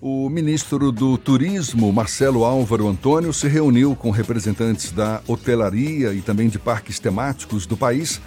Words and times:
O 0.00 0.28
ministro 0.28 0.92
do 0.92 1.18
Turismo, 1.18 1.92
Marcelo 1.92 2.44
Álvaro 2.44 2.86
Antônio, 2.86 3.32
se 3.32 3.48
reuniu 3.48 3.96
com 3.96 4.12
representantes 4.12 4.92
da 4.92 5.20
hotelaria 5.26 6.14
e 6.14 6.22
também 6.22 6.48
de 6.48 6.56
parques 6.56 7.00
temáticos 7.00 7.66
do 7.66 7.76
país 7.76 8.20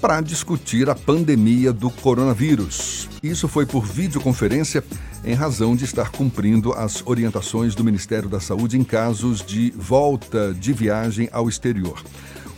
para 0.00 0.22
discutir 0.22 0.88
a 0.88 0.94
pandemia 0.94 1.74
do 1.74 1.90
coronavírus. 1.90 3.06
Isso 3.22 3.48
foi 3.48 3.66
por 3.66 3.84
videoconferência 3.84 4.82
em 5.22 5.34
razão 5.34 5.76
de 5.76 5.84
estar 5.84 6.10
cumprindo 6.10 6.72
as 6.72 7.06
orientações 7.06 7.74
do 7.74 7.84
Ministério 7.84 8.26
da 8.26 8.40
Saúde 8.40 8.78
em 8.78 8.82
casos 8.82 9.44
de 9.44 9.74
volta 9.76 10.54
de 10.54 10.72
viagem 10.72 11.28
ao 11.30 11.50
exterior. 11.50 12.02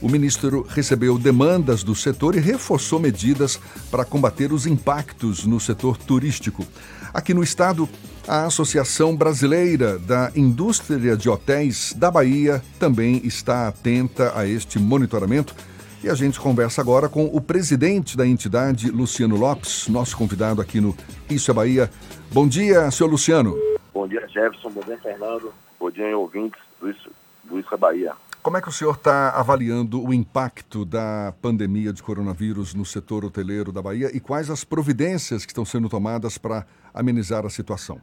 O 0.00 0.08
ministro 0.08 0.64
recebeu 0.68 1.18
demandas 1.18 1.82
do 1.82 1.96
setor 1.96 2.36
e 2.36 2.40
reforçou 2.40 3.00
medidas 3.00 3.58
para 3.90 4.04
combater 4.04 4.52
os 4.52 4.66
impactos 4.66 5.46
no 5.46 5.58
setor 5.58 5.96
turístico. 5.96 6.64
Aqui 7.12 7.34
no 7.34 7.42
estado, 7.42 7.88
a 8.26 8.44
Associação 8.44 9.16
Brasileira 9.16 9.98
da 9.98 10.30
Indústria 10.34 11.16
de 11.16 11.28
Hotéis 11.28 11.92
da 11.92 12.10
Bahia 12.10 12.62
também 12.78 13.20
está 13.24 13.68
atenta 13.68 14.32
a 14.38 14.46
este 14.46 14.78
monitoramento. 14.78 15.54
E 16.02 16.08
a 16.08 16.14
gente 16.14 16.40
conversa 16.40 16.80
agora 16.80 17.08
com 17.08 17.26
o 17.26 17.40
presidente 17.40 18.16
da 18.16 18.26
entidade, 18.26 18.90
Luciano 18.90 19.36
Lopes, 19.36 19.88
nosso 19.88 20.16
convidado 20.16 20.60
aqui 20.60 20.80
no 20.80 20.96
Isso 21.30 21.50
é 21.50 21.54
Bahia. 21.54 21.90
Bom 22.32 22.46
dia, 22.46 22.90
senhor 22.90 23.10
Luciano. 23.10 23.56
Bom 23.92 24.08
dia, 24.08 24.26
Jefferson. 24.28 24.70
Bom 24.70 24.80
dia, 24.80 24.98
Fernando. 24.98 25.52
Bom 25.78 25.90
dia, 25.90 26.16
ouvintes 26.16 26.60
do 26.80 26.90
Isso, 26.90 27.10
do 27.44 27.58
Isso 27.58 27.72
é 27.72 27.76
Bahia. 27.76 28.12
Como 28.42 28.56
é 28.56 28.60
que 28.60 28.68
o 28.68 28.72
senhor 28.72 28.94
está 28.94 29.30
avaliando 29.30 30.02
o 30.02 30.12
impacto 30.12 30.84
da 30.84 31.32
pandemia 31.40 31.92
de 31.92 32.02
coronavírus 32.02 32.74
no 32.74 32.84
setor 32.84 33.24
hoteleiro 33.24 33.70
da 33.70 33.80
Bahia 33.80 34.10
e 34.12 34.18
quais 34.18 34.50
as 34.50 34.64
providências 34.64 35.44
que 35.44 35.52
estão 35.52 35.64
sendo 35.64 35.88
tomadas 35.88 36.38
para 36.38 36.66
amenizar 36.92 37.46
a 37.46 37.50
situação? 37.50 38.00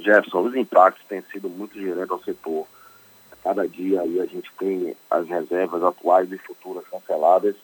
Jefferson, 0.00 0.42
os 0.42 0.56
impactos 0.56 1.04
têm 1.06 1.22
sido 1.30 1.48
muito 1.48 1.78
diretos 1.78 2.10
ao 2.10 2.22
setor. 2.22 2.66
Cada 3.42 3.66
dia 3.66 4.02
aí 4.02 4.20
a 4.20 4.26
gente 4.26 4.50
tem 4.58 4.94
as 5.10 5.26
reservas 5.26 5.82
atuais 5.82 6.30
e 6.30 6.38
futuras 6.38 6.84
canceladas 6.88 7.56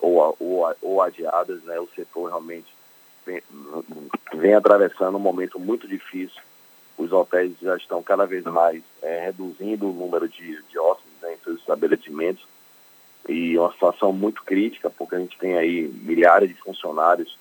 ou, 0.00 0.36
ou, 0.38 0.74
ou 0.80 1.02
adiadas, 1.02 1.62
né? 1.64 1.78
O 1.78 1.88
setor 1.94 2.28
realmente 2.28 2.72
vem, 3.26 3.42
vem 4.34 4.54
atravessando 4.54 5.16
um 5.16 5.20
momento 5.20 5.58
muito 5.58 5.86
difícil. 5.86 6.40
Os 6.96 7.12
hotéis 7.12 7.52
já 7.60 7.76
estão 7.76 8.02
cada 8.02 8.26
vez 8.26 8.44
mais 8.44 8.82
é, 9.02 9.26
reduzindo 9.26 9.88
o 9.88 9.92
número 9.92 10.28
de, 10.28 10.62
de 10.62 10.78
hóspedes 10.78 11.20
né, 11.22 11.34
em 11.34 11.44
seus 11.44 11.60
estabelecimentos 11.60 12.44
e 13.28 13.56
uma 13.58 13.72
situação 13.72 14.12
muito 14.12 14.42
crítica, 14.42 14.90
porque 14.90 15.14
a 15.14 15.18
gente 15.18 15.38
tem 15.38 15.56
aí 15.56 15.86
milhares 15.86 16.48
de 16.48 16.54
funcionários 16.56 17.38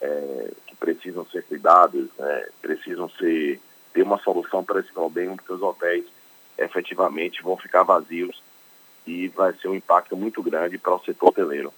é, 0.00 0.50
que 0.66 0.76
precisam 0.76 1.26
ser 1.26 1.42
cuidados, 1.44 2.08
né, 2.18 2.46
precisam 2.60 3.08
ser 3.10 3.60
ter 3.92 4.02
uma 4.02 4.18
solução 4.18 4.64
para 4.64 4.80
esse 4.80 4.92
problema, 4.92 5.36
porque 5.36 5.52
os 5.52 5.62
hotéis 5.62 6.04
efetivamente 6.58 7.42
vão 7.42 7.56
ficar 7.56 7.82
vazios 7.82 8.42
e 9.06 9.28
vai 9.28 9.52
ser 9.54 9.68
um 9.68 9.74
impacto 9.74 10.16
muito 10.16 10.42
grande 10.42 10.78
para 10.78 10.94
o 10.94 11.00
setor 11.00 11.30
hoteleiro. 11.30 11.72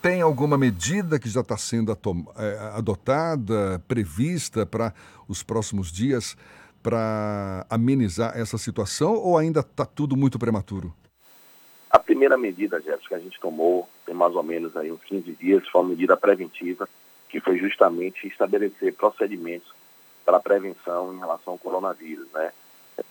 Tem 0.00 0.22
alguma 0.22 0.56
medida 0.56 1.18
que 1.18 1.28
já 1.28 1.40
está 1.40 1.58
sendo 1.58 1.92
é, 1.92 2.58
adotada, 2.74 3.82
prevista 3.86 4.64
para 4.64 4.94
os 5.28 5.42
próximos 5.42 5.92
dias 5.92 6.36
para 6.82 7.66
amenizar 7.68 8.32
essa 8.38 8.56
situação 8.56 9.14
ou 9.14 9.36
ainda 9.36 9.60
está 9.60 9.84
tudo 9.84 10.16
muito 10.16 10.38
prematuro? 10.38 10.94
A 11.90 11.98
primeira 11.98 12.38
medida, 12.38 12.80
Jefferson, 12.80 13.08
que 13.08 13.14
a 13.14 13.18
gente 13.18 13.38
tomou 13.40 13.86
tem 14.06 14.14
mais 14.14 14.34
ou 14.34 14.42
menos 14.42 14.76
aí 14.76 14.90
uns 14.90 15.02
15 15.04 15.32
dias, 15.32 15.68
foi 15.68 15.82
uma 15.82 15.90
medida 15.90 16.16
preventiva, 16.16 16.88
que 17.28 17.38
foi 17.40 17.58
justamente 17.58 18.26
estabelecer 18.26 18.94
procedimentos 18.94 19.72
para 20.30 20.38
prevenção 20.38 21.12
em 21.12 21.18
relação 21.18 21.54
ao 21.54 21.58
coronavírus, 21.58 22.28
né? 22.32 22.52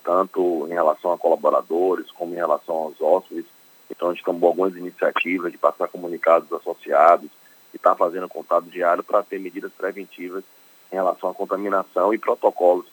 Tanto 0.03 0.65
em 0.67 0.73
relação 0.73 1.11
a 1.11 1.17
colaboradores, 1.17 2.09
como 2.11 2.33
em 2.33 2.37
relação 2.37 2.75
aos 2.75 3.01
hóspedes. 3.01 3.45
Então, 3.89 4.09
a 4.09 4.13
gente 4.13 4.23
tomou 4.23 4.47
algumas 4.47 4.75
iniciativas 4.75 5.51
de 5.51 5.57
passar 5.57 5.89
comunicados 5.89 6.51
associados 6.53 7.29
e 7.73 7.75
está 7.75 7.93
fazendo 7.93 8.29
contato 8.29 8.65
diário 8.65 9.03
para 9.03 9.21
ter 9.21 9.37
medidas 9.39 9.71
preventivas 9.73 10.43
em 10.91 10.95
relação 10.95 11.29
à 11.29 11.33
contaminação 11.33 12.13
e 12.13 12.17
protocolos 12.17 12.85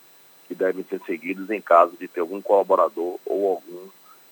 que 0.48 0.54
devem 0.54 0.84
ser 0.84 1.00
seguidos 1.06 1.48
em 1.50 1.60
caso 1.60 1.96
de 1.96 2.08
ter 2.08 2.20
algum 2.20 2.42
colaborador 2.42 3.18
ou 3.24 3.50
algum 3.50 3.88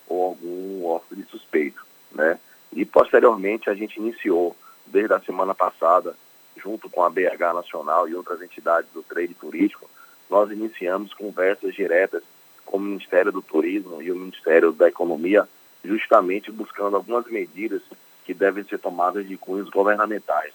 ou 0.06 0.24
algum 0.24 0.86
hóspede 0.86 1.24
suspeito, 1.30 1.84
né? 2.12 2.38
E 2.72 2.84
posteriormente 2.84 3.70
a 3.70 3.74
gente 3.74 3.96
iniciou 3.98 4.56
desde 4.86 5.14
a 5.14 5.20
semana 5.20 5.54
passada, 5.54 6.16
junto 6.64 6.88
com 6.88 7.02
a 7.02 7.10
BH 7.10 7.52
Nacional 7.54 8.08
e 8.08 8.14
outras 8.14 8.40
entidades 8.40 8.90
do 8.94 9.02
trade 9.02 9.34
turístico, 9.34 9.88
nós 10.30 10.50
iniciamos 10.50 11.12
conversas 11.12 11.74
diretas 11.74 12.22
com 12.64 12.78
o 12.78 12.80
Ministério 12.80 13.30
do 13.30 13.42
Turismo 13.42 14.00
e 14.00 14.10
o 14.10 14.16
Ministério 14.16 14.72
da 14.72 14.88
Economia, 14.88 15.46
justamente 15.84 16.50
buscando 16.50 16.96
algumas 16.96 17.26
medidas 17.26 17.82
que 18.24 18.32
devem 18.32 18.64
ser 18.64 18.78
tomadas 18.78 19.28
de 19.28 19.36
cunhos 19.36 19.68
governamentais, 19.68 20.54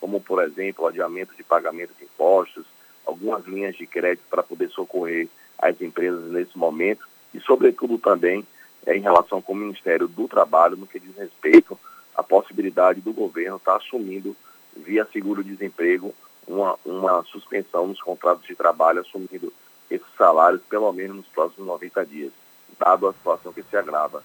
como 0.00 0.20
por 0.20 0.42
exemplo 0.42 0.86
adiamento 0.86 1.34
de 1.36 1.44
pagamento 1.44 1.92
de 1.98 2.04
impostos, 2.04 2.64
algumas 3.06 3.44
linhas 3.44 3.76
de 3.76 3.86
crédito 3.86 4.24
para 4.30 4.42
poder 4.42 4.70
socorrer 4.70 5.28
as 5.58 5.78
empresas 5.82 6.30
nesse 6.32 6.56
momento 6.56 7.06
e, 7.34 7.40
sobretudo, 7.40 7.98
também 7.98 8.46
é, 8.86 8.96
em 8.96 9.00
relação 9.00 9.42
com 9.42 9.52
o 9.52 9.56
Ministério 9.56 10.08
do 10.08 10.26
Trabalho 10.26 10.76
no 10.76 10.86
que 10.86 10.98
diz 10.98 11.14
respeito 11.16 11.78
à 12.16 12.22
possibilidade 12.22 13.00
do 13.02 13.12
governo 13.12 13.56
estar 13.56 13.72
tá 13.72 13.76
assumindo, 13.76 14.34
via 14.76 15.06
seguro-desemprego, 15.12 16.14
uma, 16.46 16.76
uma 16.84 17.22
suspensão 17.24 17.86
nos 17.86 18.00
contratos 18.00 18.46
de 18.46 18.54
trabalho, 18.54 19.00
assumindo 19.00 19.52
esses 19.90 20.06
salários 20.16 20.62
pelo 20.68 20.92
menos 20.92 21.16
nos 21.16 21.26
próximos 21.26 21.66
90 21.66 22.06
dias, 22.06 22.32
dado 22.78 23.08
a 23.08 23.12
situação 23.12 23.52
que 23.52 23.62
se 23.62 23.76
agrava. 23.76 24.22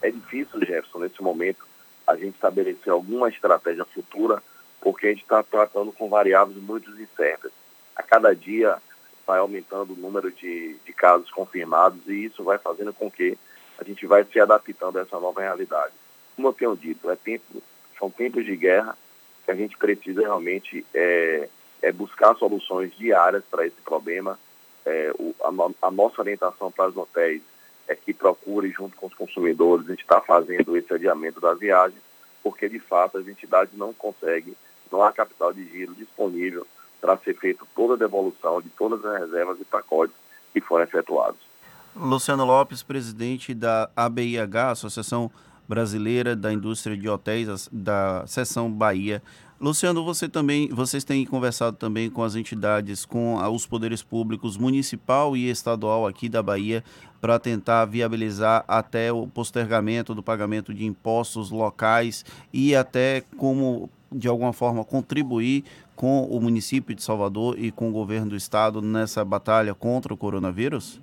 É 0.00 0.10
difícil, 0.10 0.60
Jefferson, 0.60 1.00
nesse 1.00 1.22
momento, 1.22 1.66
a 2.06 2.14
gente 2.14 2.34
estabelecer 2.34 2.92
alguma 2.92 3.28
estratégia 3.28 3.84
futura, 3.84 4.42
porque 4.80 5.06
a 5.06 5.10
gente 5.10 5.22
está 5.22 5.42
tratando 5.42 5.92
com 5.92 6.08
variáveis 6.08 6.56
muito 6.58 6.90
incertas 6.90 7.52
a 7.98 8.02
cada 8.02 8.34
dia 8.34 8.78
vai 9.26 9.40
aumentando 9.40 9.92
o 9.92 9.96
número 9.96 10.30
de, 10.30 10.76
de 10.86 10.92
casos 10.92 11.30
confirmados 11.30 12.06
e 12.06 12.24
isso 12.24 12.44
vai 12.44 12.56
fazendo 12.56 12.94
com 12.94 13.10
que 13.10 13.36
a 13.76 13.84
gente 13.84 14.06
vai 14.06 14.24
se 14.24 14.40
adaptando 14.40 14.98
a 14.98 15.02
essa 15.02 15.18
nova 15.18 15.40
realidade. 15.40 15.92
Como 16.34 16.48
eu 16.48 16.52
tenho 16.52 16.76
dito, 16.76 17.10
é 17.10 17.16
tempo, 17.16 17.62
são 17.98 18.08
tempos 18.08 18.44
de 18.44 18.56
guerra 18.56 18.96
que 19.48 19.52
a 19.52 19.54
gente 19.54 19.78
precisa 19.78 20.20
realmente 20.20 20.84
é, 20.92 21.48
é 21.80 21.90
buscar 21.90 22.36
soluções 22.36 22.94
diárias 22.98 23.42
para 23.50 23.66
esse 23.66 23.80
problema. 23.80 24.38
É, 24.84 25.10
o, 25.18 25.34
a, 25.42 25.86
a, 25.86 25.90
nossa 25.90 26.20
orientação 26.20 26.70
para 26.70 26.88
os 26.88 26.96
hotéis 26.96 27.40
é 27.88 27.94
que 27.94 28.12
procure, 28.12 28.70
junto 28.70 28.94
com 28.98 29.06
os 29.06 29.14
consumidores, 29.14 29.86
a 29.86 29.90
gente 29.90 30.02
está 30.02 30.20
fazendo 30.20 30.76
esse 30.76 30.92
adiamento 30.92 31.40
das 31.40 31.58
viagens, 31.58 31.98
porque 32.42 32.68
de 32.68 32.78
fato 32.78 33.16
as 33.16 33.26
entidades 33.26 33.72
não 33.74 33.94
conseguem, 33.94 34.54
não 34.92 35.02
há 35.02 35.10
capital 35.12 35.50
de 35.50 35.66
giro 35.66 35.94
disponível 35.94 36.66
para 37.00 37.16
ser 37.16 37.34
feita 37.34 37.64
toda 37.74 37.94
a 37.94 37.96
devolução 37.96 38.60
de 38.60 38.68
todas 38.70 39.02
as 39.02 39.18
reservas 39.18 39.58
e 39.58 39.64
pacotes 39.64 40.14
que 40.52 40.60
foram 40.60 40.84
efetuados. 40.84 41.40
Luciano 41.96 42.44
Lopes, 42.44 42.82
presidente 42.82 43.54
da 43.54 43.88
ABIH, 43.96 44.72
Associação 44.72 45.30
Brasileira 45.68 46.34
da 46.34 46.52
Indústria 46.52 46.96
de 46.96 47.08
Hotéis, 47.08 47.68
da 47.70 48.24
Seção 48.26 48.70
Bahia. 48.70 49.22
Luciano, 49.60 50.04
você 50.04 50.28
também, 50.28 50.68
vocês 50.68 51.02
têm 51.02 51.26
conversado 51.26 51.76
também 51.76 52.08
com 52.08 52.22
as 52.22 52.36
entidades, 52.36 53.04
com 53.04 53.36
os 53.36 53.66
poderes 53.66 54.02
públicos 54.02 54.56
municipal 54.56 55.36
e 55.36 55.50
estadual 55.50 56.06
aqui 56.06 56.28
da 56.28 56.42
Bahia 56.42 56.84
para 57.20 57.38
tentar 57.40 57.84
viabilizar 57.84 58.64
até 58.68 59.12
o 59.12 59.26
postergamento 59.26 60.14
do 60.14 60.22
pagamento 60.22 60.72
de 60.72 60.84
impostos 60.84 61.50
locais 61.50 62.24
e 62.52 62.74
até 62.74 63.24
como 63.36 63.90
de 64.10 64.28
alguma 64.28 64.52
forma 64.52 64.84
contribuir 64.84 65.64
com 65.94 66.22
o 66.24 66.40
município 66.40 66.94
de 66.94 67.02
Salvador 67.02 67.58
e 67.58 67.72
com 67.72 67.88
o 67.88 67.92
governo 67.92 68.30
do 68.30 68.36
estado 68.36 68.80
nessa 68.80 69.24
batalha 69.24 69.74
contra 69.74 70.14
o 70.14 70.16
coronavírus? 70.16 71.00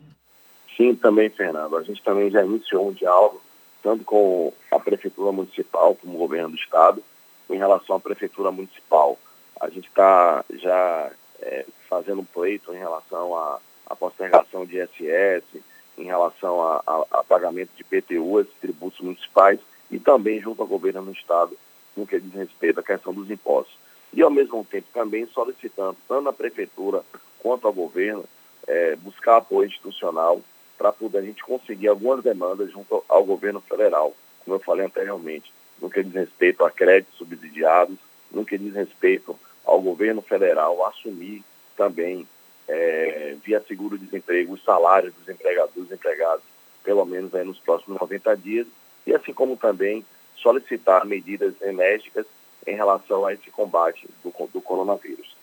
Sim, 0.78 0.96
também, 0.96 1.30
Fernando. 1.30 1.76
A 1.76 1.84
gente 1.84 2.02
também 2.04 2.30
já 2.32 2.44
iniciou 2.44 2.90
um 2.90 2.94
diálogo, 2.94 3.42
tanto 3.86 4.04
com 4.04 4.52
a 4.72 4.80
Prefeitura 4.80 5.32
Municipal 5.32 5.94
como 5.94 6.16
o 6.16 6.18
governo 6.18 6.50
do 6.50 6.56
estado, 6.56 7.04
em 7.48 7.56
relação 7.56 7.98
à 7.98 8.00
Prefeitura 8.00 8.50
Municipal. 8.52 9.16
A 9.62 9.70
gente 9.70 9.88
está 9.88 10.44
já 10.56 11.12
é, 11.40 11.68
fazendo 11.88 12.22
um 12.22 12.26
pleito 12.26 12.74
em 12.74 12.80
relação 12.80 13.38
à, 13.38 13.60
à 13.86 13.96
postergação 13.96 14.66
de 14.66 14.82
ISS, 14.82 15.62
em 16.00 16.06
relação 16.06 16.64
a, 16.64 16.84
a, 16.88 17.20
a 17.20 17.24
pagamento 17.24 17.70
de 17.78 17.84
PTU, 17.84 18.44
tributos 18.60 19.00
municipais, 19.02 19.60
e 19.92 20.00
também 20.00 20.42
junto 20.42 20.64
ao 20.64 20.68
governo 20.68 21.04
do 21.04 21.12
estado, 21.12 21.56
no 21.96 22.08
que 22.08 22.20
diz 22.20 22.34
respeito 22.34 22.80
à 22.80 22.84
questão 22.84 23.14
dos 23.14 23.30
impostos 23.30 23.78
e, 24.12 24.24
ao 24.24 24.32
mesmo 24.32 24.66
tempo, 24.66 24.88
também 24.92 25.28
solicitando, 25.28 25.96
tanto 26.08 26.28
a 26.28 26.34
Prefeitura 26.34 27.04
quanto 27.38 27.68
ao 27.68 27.74
governo, 27.74 28.26
é, 28.66 28.96
buscar 28.96 29.38
apoio 29.38 29.68
institucional 29.68 30.42
para 30.78 30.92
poder 30.92 31.20
a 31.20 31.22
gente 31.22 31.44
conseguir 31.44 31.88
algumas 31.88 32.24
demandas 32.24 32.72
junto 32.72 33.04
ao 33.08 33.24
governo 33.24 33.62
federal, 33.62 34.14
como 34.44 34.56
eu 34.56 34.60
falei 34.60 34.86
anteriormente, 34.86 35.52
no 35.82 35.90
que 35.90 36.04
diz 36.04 36.14
respeito 36.14 36.64
a 36.64 36.72
créditos 36.72 37.18
subsidiados, 37.18 37.98
no 38.32 38.46
que 38.46 38.58
diz 38.58 38.74
respeito 38.74 39.38
ao 39.64 39.82
governo 39.82 40.22
federal 40.22 40.86
assumir 40.86 41.44
também 41.76 42.28
é, 42.68 43.36
via 43.44 43.62
seguro-desemprego, 43.68 44.54
os 44.54 44.64
salários 44.64 45.14
dos 45.14 45.28
empregados, 45.28 45.74
dos 45.76 45.92
empregados, 45.92 46.44
pelo 46.84 47.06
menos 47.06 47.34
aí 47.34 47.46
nos 47.46 47.60
próximos 47.60 48.00
90 48.00 48.38
dias, 48.38 48.68
e 49.06 49.14
assim 49.14 49.34
como 49.34 49.58
também 49.58 50.06
solicitar 50.36 51.06
medidas 51.06 51.54
enérgicas 51.62 52.26
em 52.66 52.76
relação 52.76 53.26
a 53.26 53.34
esse 53.34 53.50
combate 53.52 54.08
do, 54.24 54.32
do 54.48 54.62
coronavírus. 54.62 55.36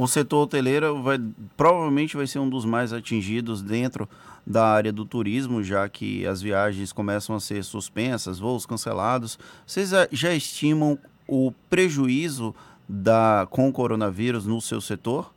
O 0.00 0.06
setor 0.06 0.44
hoteleiro 0.44 1.02
vai, 1.02 1.18
provavelmente 1.56 2.16
vai 2.16 2.24
ser 2.24 2.38
um 2.38 2.48
dos 2.48 2.64
mais 2.64 2.92
atingidos 2.92 3.60
dentro 3.60 4.08
da 4.46 4.64
área 4.64 4.92
do 4.92 5.04
turismo, 5.04 5.60
já 5.60 5.88
que 5.88 6.24
as 6.24 6.40
viagens 6.40 6.92
começam 6.92 7.34
a 7.34 7.40
ser 7.40 7.64
suspensas, 7.64 8.38
voos 8.38 8.64
cancelados. 8.64 9.36
Vocês 9.66 9.90
já 10.12 10.32
estimam 10.32 10.96
o 11.26 11.52
prejuízo 11.68 12.54
da, 12.88 13.48
com 13.50 13.68
o 13.68 13.72
coronavírus 13.72 14.46
no 14.46 14.60
seu 14.60 14.80
setor? 14.80 15.34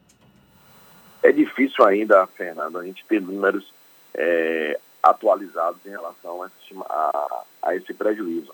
É 1.24 1.32
difícil 1.32 1.84
ainda, 1.84 2.28
Fernando, 2.28 2.78
a 2.78 2.86
gente 2.86 3.04
ter 3.06 3.20
números 3.20 3.74
é, 4.14 4.80
atualizados 5.02 5.84
em 5.88 5.90
relação 5.90 6.44
a, 6.44 6.52
a, 6.88 7.44
a, 7.64 7.76
esse 7.76 7.96
prejuízo, 7.96 8.54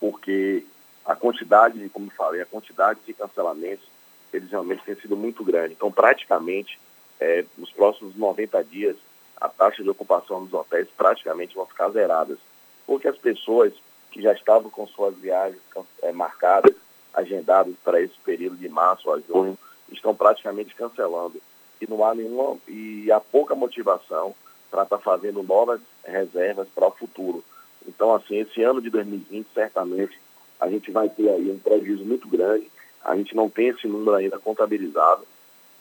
porque 0.00 0.66
a 1.06 1.14
quantidade, 1.14 1.88
como 1.90 2.10
falei, 2.10 2.40
a 2.40 2.46
quantidade 2.46 2.98
de 3.06 3.12
cancelamentos, 3.12 3.93
eles 4.36 4.50
realmente 4.50 4.84
têm 4.84 4.94
sido 4.96 5.16
muito 5.16 5.44
grande. 5.44 5.74
Então, 5.74 5.90
praticamente, 5.90 6.78
é, 7.20 7.44
nos 7.56 7.70
próximos 7.70 8.16
90 8.16 8.64
dias, 8.64 8.96
a 9.40 9.48
taxa 9.48 9.82
de 9.82 9.90
ocupação 9.90 10.44
dos 10.44 10.52
hotéis 10.52 10.88
praticamente 10.96 11.54
vão 11.54 11.66
ficar 11.66 11.90
zeradas, 11.90 12.38
porque 12.86 13.08
as 13.08 13.16
pessoas 13.16 13.72
que 14.10 14.22
já 14.22 14.32
estavam 14.32 14.70
com 14.70 14.86
suas 14.86 15.16
viagens 15.16 15.60
é, 16.02 16.12
marcadas, 16.12 16.74
agendadas 17.12 17.74
para 17.84 18.00
esse 18.00 18.14
período 18.24 18.56
de 18.56 18.68
março 18.68 19.10
a 19.10 19.20
junho, 19.20 19.58
estão 19.90 20.14
praticamente 20.14 20.74
cancelando 20.74 21.40
e 21.80 21.86
não 21.88 22.04
há 22.04 22.14
nenhuma 22.14 22.56
e 22.66 23.10
há 23.12 23.20
pouca 23.20 23.54
motivação 23.54 24.34
para 24.70 24.82
estar 24.82 24.98
tá 24.98 25.02
fazendo 25.02 25.42
novas 25.42 25.80
reservas 26.04 26.68
para 26.74 26.86
o 26.86 26.90
futuro. 26.90 27.44
Então, 27.86 28.14
assim, 28.14 28.38
esse 28.38 28.62
ano 28.62 28.80
de 28.80 28.90
2020, 28.90 29.46
certamente, 29.52 30.18
a 30.58 30.68
gente 30.68 30.90
vai 30.90 31.08
ter 31.08 31.28
aí 31.28 31.50
um 31.50 31.58
prejuízo 31.58 32.04
muito 32.04 32.26
grande. 32.28 32.70
A 33.04 33.14
gente 33.16 33.36
não 33.36 33.50
tem 33.50 33.68
esse 33.68 33.86
número 33.86 34.16
ainda 34.16 34.38
contabilizado, 34.38 35.26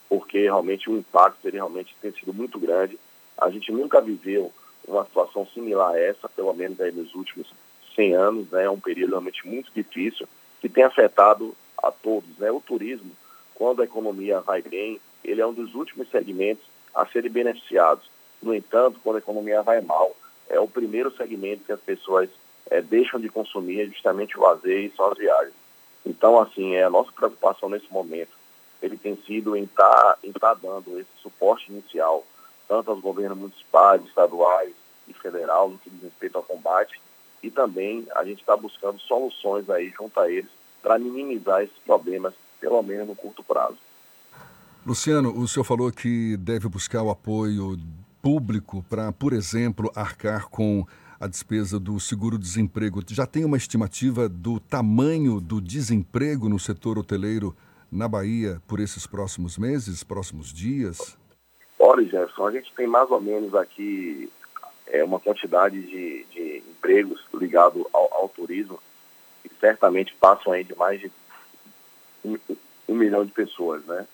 porque 0.09 0.41
realmente 0.41 0.89
o 0.89 0.97
impacto 0.97 1.47
ele 1.47 1.57
realmente 1.57 1.95
tem 2.01 2.11
sido 2.11 2.33
muito 2.33 2.59
grande. 2.59 2.99
A 3.37 3.49
gente 3.49 3.71
nunca 3.71 4.01
viveu 4.01 4.51
uma 4.87 5.05
situação 5.05 5.47
similar 5.47 5.93
a 5.93 5.99
essa, 5.99 6.27
pelo 6.27 6.53
menos 6.53 6.79
aí 6.81 6.91
nos 6.91 7.15
últimos 7.15 7.47
100 7.95 8.13
anos, 8.13 8.51
né? 8.51 8.65
É 8.65 8.69
um 8.69 8.79
período 8.79 9.11
realmente 9.11 9.47
muito 9.47 9.71
difícil, 9.73 10.27
que 10.59 10.67
tem 10.67 10.83
afetado 10.83 11.55
a 11.81 11.91
todos, 11.91 12.37
né? 12.37 12.51
O 12.51 12.59
turismo, 12.59 13.11
quando 13.55 13.81
a 13.81 13.85
economia 13.85 14.41
vai 14.41 14.61
bem, 14.61 14.99
ele 15.23 15.41
é 15.41 15.47
um 15.47 15.53
dos 15.53 15.73
últimos 15.73 16.09
segmentos 16.09 16.65
a 16.93 17.05
serem 17.05 17.31
beneficiados. 17.31 18.09
No 18.41 18.53
entanto, 18.53 18.99
quando 19.01 19.15
a 19.15 19.19
economia 19.19 19.61
vai 19.61 19.79
mal, 19.81 20.15
é 20.49 20.59
o 20.59 20.67
primeiro 20.67 21.15
segmento 21.15 21.63
que 21.63 21.71
as 21.71 21.79
pessoas 21.79 22.29
é, 22.69 22.81
deixam 22.81 23.19
de 23.19 23.29
consumir 23.29 23.81
é 23.81 23.85
justamente 23.85 24.37
o 24.37 24.41
lazer 24.41 24.85
e 24.85 24.93
só 24.95 25.11
as 25.11 25.17
viagens. 25.17 25.62
Então, 26.05 26.39
assim, 26.39 26.73
é 26.73 26.83
a 26.83 26.89
nossa 26.89 27.11
preocupação 27.11 27.69
nesse 27.69 27.91
momento, 27.91 28.31
ele 28.81 28.97
tem 28.97 29.15
sido 29.25 29.55
em 29.55 29.63
estar 29.63 30.17
tá, 30.33 30.39
tá 30.39 30.53
dando 30.55 30.99
esse 30.99 31.09
suporte 31.21 31.71
inicial, 31.71 32.25
tanto 32.67 32.91
aos 32.91 32.99
governos 32.99 33.37
municipais, 33.37 34.03
estaduais 34.03 34.73
e 35.07 35.13
federal, 35.13 35.69
no 35.69 35.77
que 35.77 35.89
diz 35.89 36.03
respeito 36.03 36.37
ao 36.37 36.43
combate, 36.43 36.99
e 37.41 37.49
também 37.49 38.05
a 38.15 38.23
gente 38.23 38.39
está 38.39 38.55
buscando 38.55 38.99
soluções 38.99 39.69
aí 39.69 39.89
junto 39.89 40.19
a 40.19 40.29
eles 40.29 40.49
para 40.81 40.99
minimizar 40.99 41.61
esses 41.61 41.77
problemas, 41.85 42.33
pelo 42.59 42.81
menos 42.81 43.07
no 43.07 43.15
curto 43.15 43.43
prazo. 43.43 43.77
Luciano, 44.85 45.37
o 45.37 45.47
senhor 45.47 45.63
falou 45.63 45.89
que 45.91 46.35
deve 46.37 46.67
buscar 46.67 47.01
o 47.01 47.09
apoio 47.09 47.79
público 48.21 48.83
para, 48.89 49.13
por 49.13 49.31
exemplo, 49.31 49.91
arcar 49.95 50.49
com 50.49 50.85
a 51.23 51.27
despesa 51.27 51.79
do 51.79 51.97
seguro-desemprego. 52.01 53.01
Já 53.07 53.25
tem 53.25 53.45
uma 53.45 53.55
estimativa 53.55 54.27
do 54.27 54.59
tamanho 54.59 55.39
do 55.39 55.61
desemprego 55.61 56.49
no 56.49 56.59
setor 56.59 56.99
hoteleiro 56.99 57.55
na 57.89 58.09
Bahia 58.09 58.61
por 58.67 58.81
esses 58.81 59.07
próximos 59.07 59.57
meses, 59.57 60.03
próximos 60.03 60.51
dias? 60.51 61.17
Olha, 61.79 62.03
Jefferson, 62.03 62.45
a 62.45 62.51
gente 62.51 62.73
tem 62.75 62.87
mais 62.87 63.09
ou 63.09 63.21
menos 63.21 63.55
aqui 63.55 64.29
é, 64.87 65.01
uma 65.01 65.17
quantidade 65.17 65.81
de, 65.81 66.25
de 66.25 66.63
empregos 66.69 67.23
ligados 67.33 67.85
ao, 67.93 68.13
ao, 68.15 68.27
turismo 68.27 68.77
que 69.41 69.51
certamente 69.61 70.13
passam 70.15 70.51
aí 70.51 70.65
de 70.65 70.75
mais 70.75 70.99
de 70.99 71.09
um, 72.25 72.37
um 72.89 72.95
milhão 72.95 73.25
de 73.25 73.31
pessoas, 73.31 73.81
né? 73.85 74.05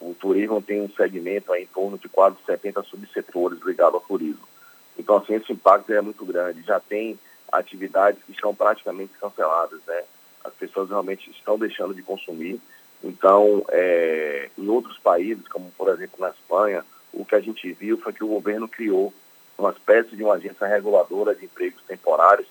O 0.00 0.14
turismo 0.14 0.62
tem 0.62 0.80
um 0.80 0.88
segmento 0.88 1.52
aí 1.52 1.64
em 1.64 1.66
torno 1.66 1.98
de 1.98 2.08
quase 2.08 2.36
70 2.46 2.82
subsetores 2.84 3.60
ligados 3.62 3.94
ao 3.94 4.00
turismo. 4.00 4.55
Então, 4.98 5.16
assim, 5.16 5.34
esse 5.34 5.52
impacto 5.52 5.92
é 5.92 6.00
muito 6.00 6.24
grande. 6.24 6.62
Já 6.62 6.80
tem 6.80 7.18
atividades 7.52 8.22
que 8.24 8.32
estão 8.32 8.54
praticamente 8.54 9.12
canceladas, 9.20 9.80
né? 9.86 10.04
As 10.44 10.54
pessoas 10.54 10.88
realmente 10.88 11.30
estão 11.30 11.58
deixando 11.58 11.94
de 11.94 12.02
consumir. 12.02 12.60
Então, 13.02 13.64
é, 13.68 14.50
em 14.56 14.68
outros 14.68 14.98
países, 14.98 15.46
como 15.48 15.70
por 15.72 15.88
exemplo 15.88 16.18
na 16.18 16.30
Espanha, 16.30 16.84
o 17.12 17.24
que 17.24 17.34
a 17.34 17.40
gente 17.40 17.72
viu 17.72 17.98
foi 17.98 18.12
que 18.12 18.24
o 18.24 18.28
governo 18.28 18.68
criou 18.68 19.12
uma 19.58 19.70
espécie 19.70 20.14
de 20.16 20.22
uma 20.22 20.34
agência 20.34 20.66
reguladora 20.66 21.34
de 21.34 21.44
empregos 21.44 21.82
temporários 21.86 22.46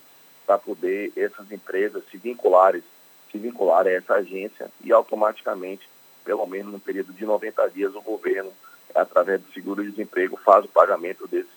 para 0.45 0.57
poder 0.57 1.11
essas 1.15 1.51
empresas 1.51 2.03
se 2.09 2.17
vincularem, 2.17 2.83
se 3.31 3.37
vincularem 3.37 3.93
a 3.93 3.97
essa 3.97 4.15
agência 4.15 4.69
e 4.83 4.91
automaticamente 4.91 5.87
pelo 6.25 6.45
menos 6.47 6.73
no 6.73 6.79
período 6.79 7.13
de 7.13 7.23
90 7.23 7.69
dias, 7.69 7.95
o 7.95 8.01
governo, 8.01 8.51
através 8.93 9.39
do 9.41 9.53
seguro-desemprego, 9.53 10.37
faz 10.43 10.65
o 10.65 10.69
pagamento 10.69 11.27
desses, 11.27 11.54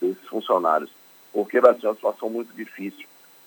desses 0.00 0.26
funcionários. 0.28 0.90
Porque 1.32 1.60
vai 1.60 1.78
ser 1.78 1.86
uma 1.86 1.94
situação 1.94 2.30
muito 2.30 2.54
difícil. 2.54 3.06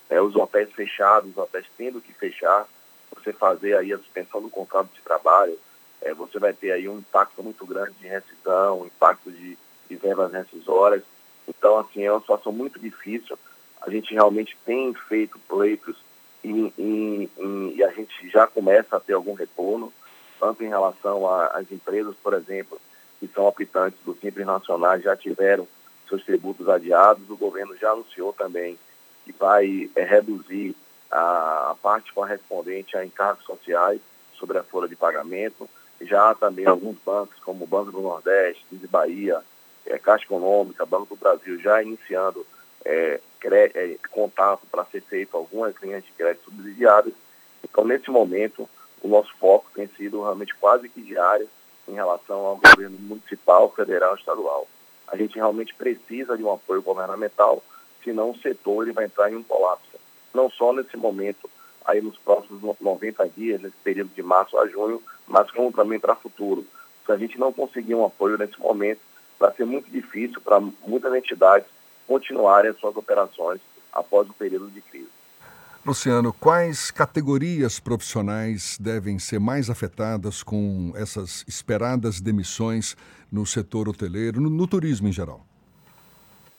É, 0.09 0.21
os 0.21 0.35
hotéis 0.35 0.71
fechados, 0.71 1.31
os 1.31 1.37
hotéis 1.37 1.65
tendo 1.77 2.01
que 2.01 2.13
fechar, 2.13 2.67
você 3.15 3.33
fazer 3.33 3.75
aí 3.75 3.93
a 3.93 3.97
suspensão 3.97 4.41
do 4.41 4.49
contrato 4.49 4.89
de 4.93 5.01
trabalho, 5.01 5.57
é, 6.01 6.13
você 6.13 6.39
vai 6.39 6.53
ter 6.53 6.71
aí 6.71 6.87
um 6.87 6.99
impacto 6.99 7.43
muito 7.43 7.65
grande 7.65 7.93
de 7.93 8.07
rescisão, 8.07 8.81
um 8.81 8.85
impacto 8.85 9.31
de, 9.31 9.57
de 9.89 9.95
verbas 9.95 10.31
rescisórias. 10.31 11.03
Então, 11.47 11.77
assim, 11.79 12.03
é 12.03 12.11
uma 12.11 12.21
situação 12.21 12.51
muito 12.51 12.79
difícil. 12.79 13.37
A 13.81 13.89
gente 13.89 14.13
realmente 14.13 14.57
tem 14.65 14.93
feito 14.93 15.39
pleitos 15.47 15.97
e, 16.43 16.49
e, 16.77 17.29
e, 17.37 17.73
e 17.77 17.83
a 17.83 17.91
gente 17.91 18.29
já 18.29 18.47
começa 18.47 18.95
a 18.95 18.99
ter 18.99 19.13
algum 19.13 19.33
retorno 19.33 19.91
tanto 20.39 20.63
em 20.63 20.69
relação 20.69 21.27
às 21.27 21.69
empresas, 21.69 22.15
por 22.23 22.33
exemplo, 22.33 22.79
que 23.19 23.27
são 23.27 23.45
optantes 23.45 23.99
do 24.05 24.15
Simples 24.15 24.45
Nacional, 24.45 24.99
já 24.99 25.15
tiveram 25.15 25.67
seus 26.09 26.23
tributos 26.25 26.67
adiados. 26.67 27.29
O 27.29 27.37
governo 27.37 27.77
já 27.77 27.91
anunciou 27.91 28.33
também 28.33 28.77
que 29.23 29.31
vai 29.31 29.89
é, 29.95 30.03
reduzir 30.03 30.75
a, 31.11 31.71
a, 31.71 31.75
parte 31.81 32.11
correspondente 32.13 32.97
a 32.97 33.05
encargos 33.05 33.45
sociais 33.45 34.01
sobre 34.37 34.57
a 34.57 34.63
folha 34.63 34.87
de 34.87 34.95
pagamento. 34.95 35.69
Já 36.01 36.31
há 36.31 36.35
também 36.35 36.65
alguns 36.65 36.97
bancos, 37.05 37.39
como 37.39 37.63
o 37.63 37.67
Banco 37.67 37.91
do 37.91 38.01
Nordeste, 38.01 38.65
de 38.71 38.87
Bahia, 38.87 39.41
é, 39.85 39.97
Caixa 39.97 40.25
Econômica, 40.25 40.85
Banco 40.85 41.15
do 41.15 41.19
Brasil, 41.19 41.59
já 41.59 41.81
iniciando 41.81 42.45
é, 42.85 43.19
é, 43.43 43.95
contato 44.09 44.61
para 44.71 44.85
ser 44.85 45.01
feito 45.01 45.35
algumas 45.35 45.75
linhas 45.81 46.03
de 46.03 46.11
crédito 46.11 46.45
subsidiadas. 46.45 47.13
Então, 47.63 47.85
nesse 47.85 48.09
momento, 48.09 48.67
o 49.01 49.07
nosso 49.07 49.33
foco 49.37 49.69
tem 49.73 49.87
sido 49.97 50.21
realmente 50.21 50.55
quase 50.55 50.89
que 50.89 51.01
diário 51.01 51.47
em 51.87 51.93
relação 51.93 52.37
ao 52.45 52.57
governo 52.57 52.97
municipal, 52.99 53.71
federal 53.75 54.15
e 54.15 54.19
estadual. 54.19 54.67
A 55.11 55.17
gente 55.17 55.35
realmente 55.35 55.73
precisa 55.73 56.37
de 56.37 56.43
um 56.43 56.51
apoio 56.51 56.81
governamental, 56.81 57.63
senão 58.03 58.31
o 58.31 58.37
setor 58.37 58.83
ele 58.83 58.93
vai 58.93 59.05
entrar 59.05 59.31
em 59.31 59.35
um 59.35 59.43
colapso. 59.43 59.97
Não 60.33 60.49
só 60.49 60.71
nesse 60.71 60.95
momento, 60.95 61.49
aí 61.85 62.01
nos 62.01 62.17
próximos 62.17 62.61
90 62.79 63.27
dias, 63.29 63.61
nesse 63.61 63.75
período 63.83 64.13
de 64.13 64.21
março 64.21 64.57
a 64.57 64.67
junho, 64.67 65.01
mas 65.27 65.49
como 65.51 65.71
também 65.71 65.99
para 65.99 66.13
o 66.13 66.17
futuro. 66.17 66.65
Se 67.05 67.11
a 67.11 67.17
gente 67.17 67.39
não 67.39 67.51
conseguir 67.51 67.95
um 67.95 68.05
apoio 68.05 68.37
nesse 68.37 68.59
momento, 68.59 69.01
vai 69.39 69.51
ser 69.53 69.65
muito 69.65 69.89
difícil 69.89 70.39
para 70.41 70.59
muitas 70.59 71.13
entidades 71.15 71.67
continuarem 72.07 72.71
as 72.71 72.77
suas 72.77 72.95
operações 72.95 73.59
após 73.91 74.29
o 74.29 74.33
período 74.33 74.69
de 74.69 74.81
crise. 74.81 75.18
Luciano, 75.85 76.33
quais 76.33 76.91
categorias 76.91 77.79
profissionais 77.79 78.77
devem 78.79 79.17
ser 79.17 79.39
mais 79.39 79.69
afetadas 79.69 80.43
com 80.43 80.91
essas 80.93 81.45
esperadas 81.47 82.19
demissões 82.19 82.97
no 83.31 83.45
setor 83.45 83.87
hoteleiro, 83.87 84.41
no, 84.41 84.49
no 84.49 84.67
turismo 84.67 85.07
em 85.07 85.13
geral? 85.13 85.41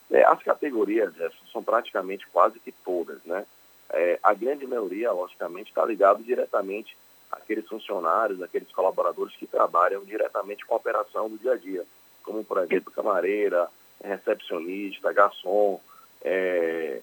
É, 0.09 0.25
as 0.25 0.41
categorias 0.41 1.13
são 1.51 1.63
praticamente 1.63 2.25
quase 2.33 2.59
que 2.59 2.71
todas, 2.71 3.23
né? 3.23 3.45
É, 3.93 4.19
a 4.23 4.33
grande 4.33 4.65
maioria, 4.65 5.11
logicamente, 5.11 5.69
está 5.69 5.85
ligado 5.85 6.23
diretamente 6.23 6.97
àqueles 7.31 7.67
funcionários, 7.67 8.41
àqueles 8.41 8.71
colaboradores 8.71 9.35
que 9.35 9.45
trabalham 9.45 10.03
diretamente 10.03 10.65
com 10.65 10.73
a 10.73 10.77
operação 10.77 11.29
do 11.29 11.37
dia 11.37 11.53
a 11.53 11.57
dia, 11.57 11.85
como, 12.23 12.43
por 12.43 12.57
exemplo, 12.57 12.91
camareira, 12.91 13.69
recepcionista, 14.03 15.13
garçom, 15.13 15.79
é, 16.23 17.01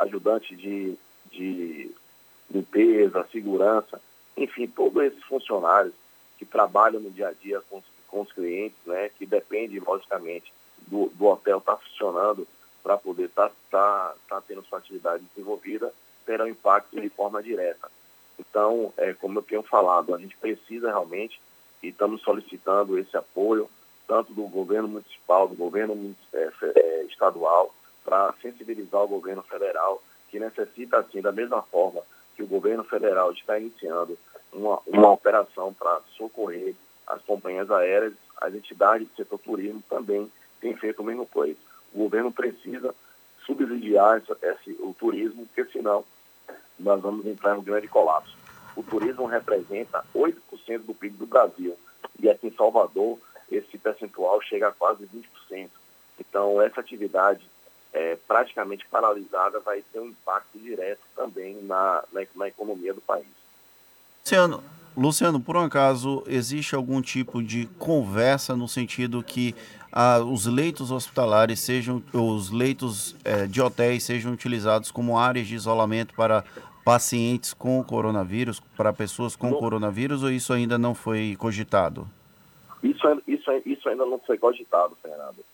ajudante 0.00 0.54
de 0.54 0.96
de 1.30 1.94
limpeza, 2.50 3.26
segurança, 3.30 4.00
enfim, 4.36 4.66
todos 4.66 5.02
esses 5.04 5.22
funcionários 5.24 5.94
que 6.38 6.44
trabalham 6.44 7.00
no 7.00 7.10
dia 7.10 7.28
a 7.28 7.32
dia 7.32 7.60
com, 7.68 7.82
com 8.08 8.22
os 8.22 8.32
clientes, 8.32 8.76
né, 8.86 9.10
que 9.10 9.26
depende, 9.26 9.78
logicamente, 9.78 10.52
do, 10.86 11.10
do 11.14 11.26
hotel 11.26 11.58
estar 11.58 11.76
tá 11.76 11.82
funcionando 11.82 12.46
para 12.82 12.96
poder 12.96 13.24
estar 13.24 13.48
tá, 13.48 13.54
tá, 13.70 14.14
tá 14.28 14.42
tendo 14.46 14.64
sua 14.64 14.78
atividade 14.78 15.24
desenvolvida, 15.34 15.92
terá 16.24 16.44
um 16.44 16.48
impacto 16.48 17.00
de 17.00 17.08
forma 17.10 17.42
direta. 17.42 17.90
Então, 18.38 18.92
é, 18.96 19.12
como 19.12 19.38
eu 19.38 19.42
tenho 19.42 19.62
falado, 19.62 20.14
a 20.14 20.18
gente 20.18 20.36
precisa 20.36 20.88
realmente 20.88 21.40
e 21.82 21.88
estamos 21.88 22.22
solicitando 22.22 22.98
esse 22.98 23.16
apoio, 23.16 23.68
tanto 24.06 24.32
do 24.32 24.42
governo 24.48 24.88
municipal, 24.88 25.46
do 25.46 25.54
governo 25.54 26.16
é, 26.32 26.50
é, 26.74 27.02
estadual, 27.04 27.74
para 28.02 28.34
sensibilizar 28.40 29.02
o 29.02 29.08
governo 29.08 29.42
federal, 29.42 30.02
que 30.30 30.38
necessita, 30.38 30.98
assim, 30.98 31.20
da 31.20 31.32
mesma 31.32 31.62
forma 31.62 32.02
que 32.36 32.42
o 32.42 32.46
governo 32.46 32.84
federal 32.84 33.32
está 33.32 33.58
iniciando 33.58 34.16
uma, 34.52 34.80
uma 34.86 35.10
operação 35.10 35.74
para 35.74 36.00
socorrer 36.16 36.74
as 37.06 37.20
companhias 37.22 37.70
aéreas, 37.70 38.14
as 38.40 38.54
entidades 38.54 39.08
do 39.08 39.16
setor 39.16 39.38
turismo 39.38 39.82
também 39.88 40.30
têm 40.60 40.76
feito 40.76 41.02
o 41.02 41.04
mesmo 41.04 41.26
coisa. 41.26 41.56
O 41.92 41.98
governo 41.98 42.32
precisa 42.32 42.94
subsidiar 43.44 44.18
essa, 44.18 44.36
esse, 44.42 44.70
o 44.80 44.94
turismo, 44.98 45.46
porque 45.46 45.70
senão 45.72 46.04
nós 46.78 47.00
vamos 47.00 47.26
entrar 47.26 47.56
em 47.56 47.58
um 47.58 47.64
grande 47.64 47.88
colapso. 47.88 48.36
O 48.76 48.82
turismo 48.82 49.26
representa 49.26 50.04
8% 50.14 50.34
do 50.86 50.94
PIB 50.94 51.16
do 51.16 51.26
Brasil 51.26 51.76
e 52.18 52.30
aqui 52.30 52.46
em 52.46 52.54
Salvador 52.54 53.18
esse 53.50 53.76
percentual 53.76 54.40
chega 54.42 54.68
a 54.68 54.72
quase 54.72 55.04
20%. 55.50 55.68
Então, 56.18 56.62
essa 56.62 56.80
atividade 56.80 57.44
é, 57.92 58.16
praticamente 58.26 58.86
paralisada 58.90 59.60
vai 59.60 59.82
ter 59.92 60.00
um 60.00 60.06
impacto 60.06 60.58
direto 60.58 61.00
também 61.16 61.62
na, 61.62 62.04
na, 62.12 62.22
na 62.36 62.48
economia 62.48 62.94
do 62.94 63.00
país. 63.00 63.26
Luciano, 64.24 64.62
Luciano, 64.96 65.40
por 65.40 65.56
um 65.56 65.60
acaso, 65.60 66.22
existe 66.26 66.74
algum 66.74 67.00
tipo 67.00 67.42
de 67.42 67.66
conversa 67.78 68.56
no 68.56 68.68
sentido 68.68 69.22
que 69.22 69.54
ah, 69.92 70.20
os 70.20 70.46
leitos 70.46 70.90
hospitalares 70.90 71.60
sejam, 71.60 72.02
os 72.12 72.50
leitos 72.50 73.16
é, 73.24 73.46
de 73.46 73.60
hotéis 73.60 74.04
sejam 74.04 74.32
utilizados 74.32 74.90
como 74.90 75.18
áreas 75.18 75.46
de 75.46 75.54
isolamento 75.54 76.14
para 76.14 76.44
pacientes 76.84 77.52
com 77.52 77.82
coronavírus, 77.84 78.60
para 78.76 78.92
pessoas 78.92 79.36
com 79.36 79.50
não. 79.50 79.58
coronavírus, 79.58 80.22
ou 80.22 80.30
isso 80.30 80.52
ainda 80.52 80.78
não 80.78 80.94
foi 80.94 81.36
cogitado? 81.38 82.08
Isso, 82.82 83.22
isso, 83.26 83.50
isso 83.66 83.88
ainda 83.88 84.06
não 84.06 84.18
foi 84.18 84.38
cogitado, 84.38 84.96
Fernando. 85.02 85.44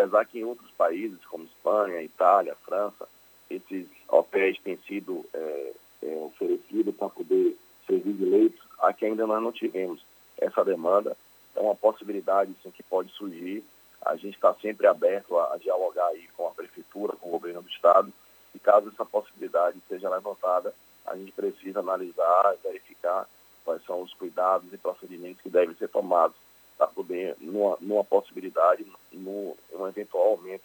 Apesar 0.00 0.24
que 0.24 0.38
em 0.38 0.44
outros 0.44 0.70
países, 0.70 1.22
como 1.26 1.44
Espanha, 1.44 2.02
Itália, 2.02 2.56
França, 2.64 3.06
esses 3.50 3.86
hotéis 4.08 4.58
têm 4.60 4.78
sido 4.88 5.26
é, 5.34 5.72
é, 6.02 6.14
oferecidos 6.24 6.96
para 6.96 7.10
poder 7.10 7.54
servir 7.86 8.14
de 8.14 8.24
leitos, 8.24 8.60
aqui 8.78 9.04
ainda 9.04 9.26
nós 9.26 9.42
não 9.42 9.52
tivemos 9.52 10.02
essa 10.38 10.64
demanda. 10.64 11.14
É 11.54 11.60
uma 11.60 11.74
possibilidade 11.74 12.50
sim, 12.62 12.70
que 12.70 12.82
pode 12.82 13.10
surgir. 13.10 13.62
A 14.00 14.16
gente 14.16 14.36
está 14.36 14.54
sempre 14.54 14.86
aberto 14.86 15.36
a, 15.36 15.52
a 15.52 15.58
dialogar 15.58 16.06
aí 16.06 16.26
com 16.34 16.48
a 16.48 16.52
prefeitura, 16.52 17.14
com 17.16 17.28
o 17.28 17.32
governo 17.32 17.60
do 17.60 17.68
estado, 17.68 18.10
e 18.54 18.58
caso 18.58 18.88
essa 18.88 19.04
possibilidade 19.04 19.76
seja 19.86 20.08
levantada, 20.08 20.74
a 21.04 21.14
gente 21.14 21.32
precisa 21.32 21.80
analisar 21.80 22.56
verificar 22.64 23.28
quais 23.66 23.84
são 23.84 24.00
os 24.00 24.14
cuidados 24.14 24.72
e 24.72 24.78
procedimentos 24.78 25.42
que 25.42 25.50
devem 25.50 25.76
ser 25.76 25.88
tomados 25.88 26.36
para 26.80 26.86
poder, 26.86 27.36
numa, 27.42 27.76
numa 27.78 28.02
possibilidade, 28.02 28.86
num, 29.12 29.54
um 29.70 29.86
eventual 29.86 30.30
aumento 30.30 30.64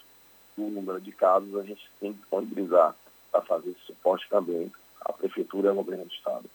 do 0.55 0.63
número 0.63 1.01
de 1.01 1.11
casos, 1.11 1.53
a 1.57 1.63
gente 1.63 1.91
tem 1.99 2.13
que 2.13 2.19
disponibilizar 2.19 2.95
para 3.29 3.41
fazer 3.41 3.71
esse 3.71 3.81
suporte 3.87 4.25
também 4.29 4.71
à 5.01 5.11
Prefeitura 5.11 5.67
e 5.67 5.69
ao 5.71 5.75
Governo 5.75 6.05
do 6.05 6.11
Estado. 6.13 6.49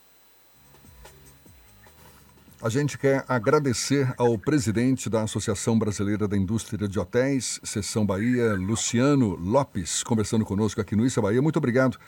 A 2.63 2.71
gente 2.71 2.97
quer 2.97 3.23
agradecer 3.29 4.15
ao 4.17 4.39
presidente 4.39 5.11
da 5.11 5.23
Associação 5.25 5.79
Brasileira 5.79 6.27
da 6.27 6.39
Indústria 6.39 6.89
de 6.89 6.99
Hotéis, 6.99 7.61
Seção 7.63 8.07
Bahia, 8.07 8.55
Luciano 8.55 9.37
Lopes, 9.37 10.03
conversando 10.03 10.45
conosco 10.47 10.81
aqui 10.81 10.97
no 10.97 11.05
Issa 11.05 11.21
Bahia. 11.21 11.43
Muito 11.43 11.59
obrigado 11.59 11.99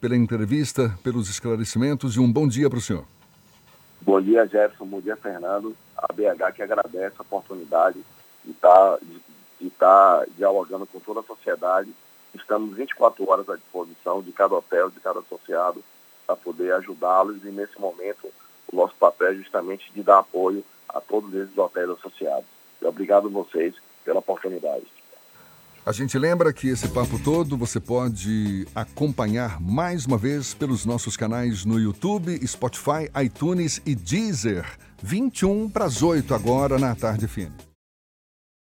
pela 0.00 0.16
entrevista, 0.16 0.98
pelos 1.02 1.28
esclarecimentos 1.28 2.16
e 2.16 2.20
um 2.20 2.32
bom 2.32 2.48
dia 2.48 2.70
para 2.70 2.78
o 2.78 2.82
senhor. 2.82 3.06
Bom 4.06 4.22
dia, 4.22 4.46
Jefferson. 4.46 4.86
Bom 4.86 5.00
dia, 5.00 5.16
Fernando. 5.16 5.76
A 5.96 6.12
BH 6.12 6.54
que 6.54 6.62
agradece 6.62 7.16
a 7.18 7.22
oportunidade 7.22 8.00
de 8.44 8.52
estar, 8.52 8.70
tá, 8.70 8.98
de, 9.02 9.20
de 9.60 9.66
estar 9.66 10.20
tá 10.20 10.26
dialogando 10.36 10.86
com 10.86 11.00
toda 11.00 11.18
a 11.18 11.24
sociedade. 11.24 11.92
Estamos 12.32 12.76
24 12.76 13.28
horas 13.28 13.48
à 13.48 13.56
disposição 13.56 14.22
de 14.22 14.30
cada 14.30 14.54
hotel, 14.54 14.90
de 14.90 15.00
cada 15.00 15.18
associado, 15.18 15.82
para 16.24 16.36
poder 16.36 16.72
ajudá-los 16.74 17.42
e, 17.42 17.48
nesse 17.48 17.80
momento, 17.80 18.32
o 18.72 18.76
nosso 18.76 18.94
papel 18.94 19.32
é 19.32 19.34
justamente 19.34 19.92
de 19.92 20.04
dar 20.04 20.20
apoio 20.20 20.62
a 20.88 21.00
todos 21.00 21.34
esses 21.34 21.58
hotéis 21.58 21.90
associados. 21.90 22.46
E 22.80 22.86
obrigado 22.86 23.26
a 23.26 23.30
vocês 23.30 23.74
pela 24.04 24.20
oportunidade. 24.20 24.86
A 25.86 25.92
gente 25.92 26.18
lembra 26.18 26.52
que 26.52 26.66
esse 26.66 26.88
papo 26.88 27.16
todo 27.16 27.56
você 27.56 27.78
pode 27.78 28.66
acompanhar 28.74 29.60
mais 29.60 30.04
uma 30.04 30.18
vez 30.18 30.52
pelos 30.52 30.84
nossos 30.84 31.16
canais 31.16 31.64
no 31.64 31.78
YouTube, 31.78 32.44
Spotify, 32.44 33.08
iTunes 33.24 33.80
e 33.86 33.94
Deezer. 33.94 34.66
21 35.00 35.70
para 35.70 35.84
as 35.84 36.02
8 36.02 36.34
agora 36.34 36.76
na 36.76 36.92
tarde 36.96 37.28
fina. 37.28 37.54